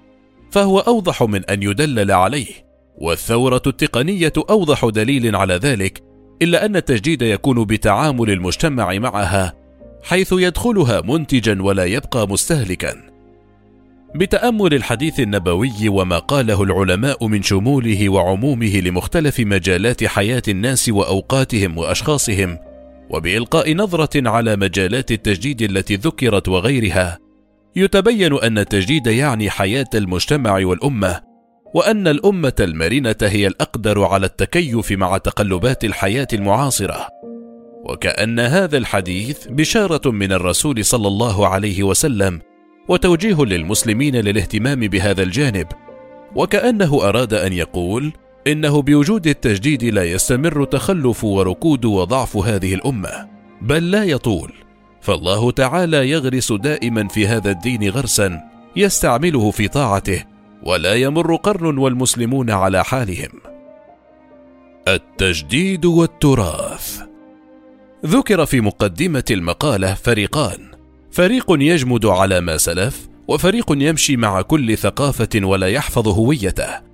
فهو 0.52 0.80
أوضح 0.80 1.24
من 1.24 1.46
أن 1.46 1.64
يدلل 1.64 2.12
عليه 2.12 2.70
والثورة 2.98 3.62
التقنية 3.68 4.34
أوضح 4.50 4.86
دليل 4.86 5.36
على 5.36 5.54
ذلك 5.54 6.04
إلا 6.42 6.66
أن 6.66 6.76
التجديد 6.76 7.22
يكون 7.22 7.66
بتعامل 7.66 8.32
المجتمع 8.32 8.94
معها 8.94 9.54
حيث 10.04 10.34
يدخلها 10.34 11.02
منتجا 11.02 11.62
ولا 11.62 11.86
يبقى 11.86 12.28
مستهلكا. 12.28 13.09
بتأمل 14.16 14.74
الحديث 14.74 15.20
النبوي 15.20 15.90
وما 15.90 16.20
قاله 16.20 16.64
العلماء 16.64 17.28
من 17.28 17.44
شموله 17.44 18.10
وعمومه 18.10 18.80
لمختلف 18.80 19.40
مجالات 19.40 20.04
حياة 20.04 20.42
الناس 20.48 20.90
وأوقاتهم 20.90 21.78
وأشخاصهم 21.78 22.58
وبإلقاء 23.10 23.74
نظرة 23.76 24.30
على 24.30 24.56
مجالات 24.56 25.12
التجديد 25.12 25.62
التي 25.62 25.96
ذكرت 25.96 26.48
وغيرها. 26.48 27.20
يتبين 27.76 28.34
أن 28.34 28.58
التجديد 28.58 29.08
يعني 29.08 29.50
حياة 29.50 29.90
المجتمع 29.96 30.54
والأمة 30.54 31.22
وأن 31.74 32.08
الأمة 32.08 32.54
المرنة 32.60 33.16
هي 33.22 33.48
الأقدر 33.48 34.04
على 34.04 34.26
التكيف 34.26 34.92
مع 34.92 35.18
تقلبات 35.18 35.84
الحياة 35.84 36.28
المعاصرة. 36.34 37.08
وكأن 37.84 38.40
هذا 38.40 38.78
الحديث 38.78 39.48
بشارة 39.48 40.12
من 40.12 40.32
الرسول 40.32 40.86
صلى 40.86 41.08
الله 41.08 41.48
عليه 41.48 41.84
وسلم 41.84 42.42
وتوجيه 42.90 43.46
للمسلمين 43.46 44.16
للاهتمام 44.16 44.80
بهذا 44.80 45.24
الجانب. 45.24 45.68
وكأنه 46.36 47.10
أراد 47.10 47.34
أن 47.34 47.54
يقول 47.54 48.14
إنه 48.48 48.82
بوجود 48.82 49.28
التجديد 49.28 49.84
لا 49.84 50.04
يستمر 50.04 50.66
تخلف 50.66 51.24
وركود 51.24 51.86
وضعف 51.86 52.38
هذه 52.38 52.74
الأمة 52.74 53.28
بل 53.62 53.92
لا 53.92 54.04
يطول. 54.04 54.54
فالله 55.02 55.52
تعالى 55.52 56.10
يغرس 56.10 56.52
دائما 56.52 57.08
في 57.08 57.28
هذا 57.28 57.52
الدين 57.52 57.90
غرسا 57.90 58.42
يستعمله 58.76 59.52
في 59.52 59.68
طاعته 59.68 60.24
ولا 60.64 60.96
يمر 60.96 61.36
قرن 61.36 61.78
والمسلمون 61.78 62.52
على 62.52 62.84
حالهم. 62.84 63.30
التجديد 64.88 65.86
والتراث. 65.86 67.02
ذكر 68.06 68.46
في 68.46 68.62
مقدمة 68.62 69.24
المقالة 69.32 69.94
فريقان 69.94 70.79
فريق 71.12 71.46
يجمد 71.50 72.06
على 72.06 72.42
ما 72.42 72.58
سلف 72.58 73.10
وفريق 73.28 73.66
يمشي 73.72 74.18
مع 74.18 74.42
كل 74.42 74.78
ثقافة 74.78 75.30
ولا 75.36 75.68
يحفظ 75.68 76.08
هويته. 76.08 76.90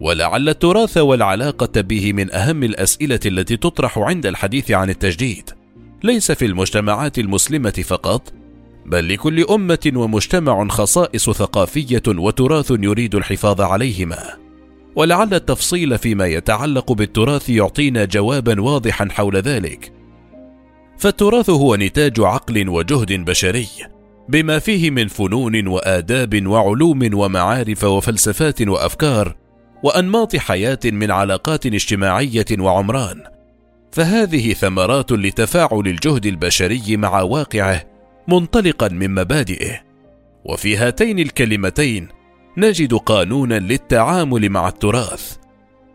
ولعل 0.00 0.48
التراث 0.48 0.96
والعلاقة 0.96 1.80
به 1.80 2.12
من 2.12 2.34
أهم 2.34 2.62
الأسئلة 2.62 3.20
التي 3.26 3.56
تطرح 3.56 3.98
عند 3.98 4.26
الحديث 4.26 4.70
عن 4.70 4.90
التجديد. 4.90 5.50
ليس 6.02 6.32
في 6.32 6.46
المجتمعات 6.46 7.18
المسلمة 7.18 7.70
فقط 7.70 8.32
بل 8.86 9.14
لكل 9.14 9.44
أمة 9.44 9.92
ومجتمع 9.94 10.68
خصائص 10.68 11.30
ثقافية 11.30 12.02
وتراث 12.08 12.70
يريد 12.70 13.14
الحفاظ 13.14 13.60
عليهما. 13.60 14.36
ولعل 14.96 15.34
التفصيل 15.34 15.98
فيما 15.98 16.26
يتعلق 16.26 16.92
بالتراث 16.92 17.50
يعطينا 17.50 18.04
جوابا 18.04 18.60
واضحا 18.60 19.08
حول 19.10 19.36
ذلك. 19.36 19.97
فالتراث 20.98 21.50
هو 21.50 21.76
نتاج 21.76 22.20
عقل 22.20 22.68
وجهد 22.68 23.12
بشري 23.24 23.68
بما 24.28 24.58
فيه 24.58 24.90
من 24.90 25.08
فنون 25.08 25.66
وآداب 25.66 26.46
وعلوم 26.46 27.10
ومعارف 27.14 27.84
وفلسفات 27.84 28.62
وأفكار 28.62 29.36
وأنماط 29.82 30.36
حياة 30.36 30.78
من 30.84 31.10
علاقات 31.10 31.66
اجتماعية 31.66 32.46
وعمران. 32.58 33.22
فهذه 33.92 34.52
ثمرات 34.52 35.12
لتفاعل 35.12 35.82
الجهد 35.86 36.26
البشري 36.26 36.96
مع 36.96 37.20
واقعه 37.20 37.84
منطلقا 38.28 38.88
من 38.88 39.14
مبادئه. 39.14 39.80
وفي 40.44 40.76
هاتين 40.76 41.18
الكلمتين 41.18 42.08
نجد 42.56 42.94
قانونا 42.94 43.58
للتعامل 43.58 44.50
مع 44.50 44.68
التراث. 44.68 45.36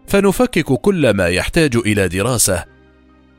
فنفكك 0.07 0.73
كل 0.73 1.09
ما 1.09 1.27
يحتاج 1.27 1.75
إلى 1.75 2.07
دراسة 2.07 2.72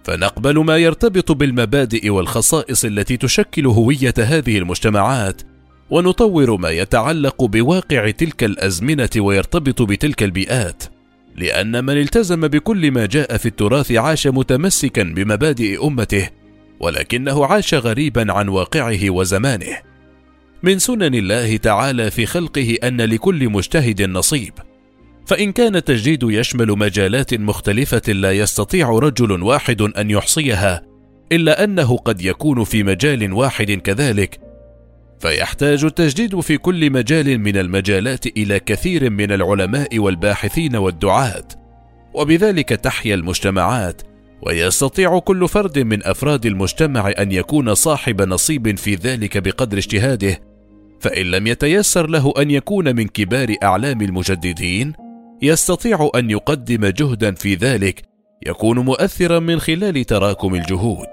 فنقبل 0.05 0.65
ما 0.65 0.77
يرتبط 0.77 1.33
بالمبادئ 1.33 2.11
والخصائص 2.11 2.85
التي 2.85 3.17
تشكل 3.17 3.67
هوية 3.67 4.15
هذه 4.19 4.59
المجتمعات 4.59 5.43
ونطور 5.91 6.57
ما 6.57 6.71
يتعلق 6.71 7.45
بواقع 7.45 8.11
تلك 8.11 8.45
الأزمنة 8.45 9.11
ويرتبط 9.17 9.83
بتلك 9.83 10.23
البيئات 10.23 10.85
لأن 11.37 11.85
من 11.85 12.01
التزم 12.01 12.41
بكل 12.49 12.91
ما 12.91 13.07
جاء 13.07 13.37
في 13.37 13.47
التراث 13.47 13.93
عاش 13.93 14.27
متمسكا 14.27 15.03
بمبادئ 15.03 15.87
أمته 15.87 16.29
ولكنه 16.81 17.47
عاش 17.47 17.75
غريبا 17.75 18.33
عن 18.33 18.49
واقعه 18.49 19.11
وزمانه. 19.11 19.77
من 20.63 20.79
سنن 20.79 21.15
الله 21.15 21.57
تعالى 21.57 22.11
في 22.11 22.27
خلقه 22.27 22.79
أن 22.85 23.01
لكل 23.01 23.49
مجتهد 23.49 24.03
نصيب. 24.03 24.53
فإن 25.27 25.53
كان 25.53 25.77
التجديد 25.77 26.23
يشمل 26.23 26.69
مجالات 26.69 27.35
مختلفة 27.35 28.13
لا 28.13 28.33
يستطيع 28.33 28.91
رجل 28.91 29.43
واحد 29.43 29.83
أن 29.83 30.11
يحصيها 30.11 30.83
إلا 31.33 31.65
أنه 31.65 31.97
قد 31.97 32.23
يكون 32.23 32.65
في 32.65 32.83
مجال 32.83 33.33
واحد 33.33 33.71
كذلك. 33.71 34.41
فيحتاج 35.21 35.85
التجديد 35.85 36.41
في 36.41 36.59
كل 36.59 36.91
مجال 36.91 37.39
من 37.39 37.57
المجالات 37.57 38.27
إلى 38.27 38.61
كثير 38.61 39.11
من 39.11 39.33
العلماء 39.33 39.99
والباحثين 39.99 40.77
والدعاة. 40.77 41.49
وبذلك 42.15 42.69
تحيا 42.69 43.15
المجتمعات 43.15 44.03
ويستطيع 44.43 45.19
كل 45.19 45.49
فرد 45.49 45.79
من 45.79 46.05
أفراد 46.05 46.47
المجتمع 46.47 47.13
أن 47.19 47.33
يكون 47.33 47.75
صاحب 47.75 48.23
نصيب 48.23 48.79
في 48.79 48.95
ذلك 48.95 49.39
بقدر 49.39 49.79
اجتهاده. 49.79 50.41
فإن 51.01 51.27
لم 51.27 51.47
يتيسر 51.47 52.07
له 52.07 52.35
أن 52.39 52.51
يكون 52.51 52.97
من 52.97 53.07
كبار 53.09 53.55
أعلام 53.63 54.01
المجددين 54.03 55.04
يستطيع 55.45 56.11
أن 56.15 56.31
يقدم 56.31 56.87
جهدا 56.87 57.35
في 57.35 57.55
ذلك 57.55 58.03
يكون 58.47 58.79
مؤثرا 58.79 59.39
من 59.39 59.61
خلال 59.61 60.05
تراكم 60.05 60.55
الجهود. 60.55 61.09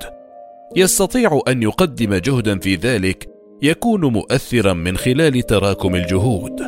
يستطيع 0.76 1.42
أن 1.48 1.64
يقدم 1.64 2.16
جهدا 2.16 2.60
في 2.60 2.76
ذلك 2.76 3.30
يكون 3.62 4.06
مؤثرا 4.06 4.74
من 4.74 4.98
خلال 4.98 5.42
تراكم 5.42 5.96
الجهود. 5.96 6.62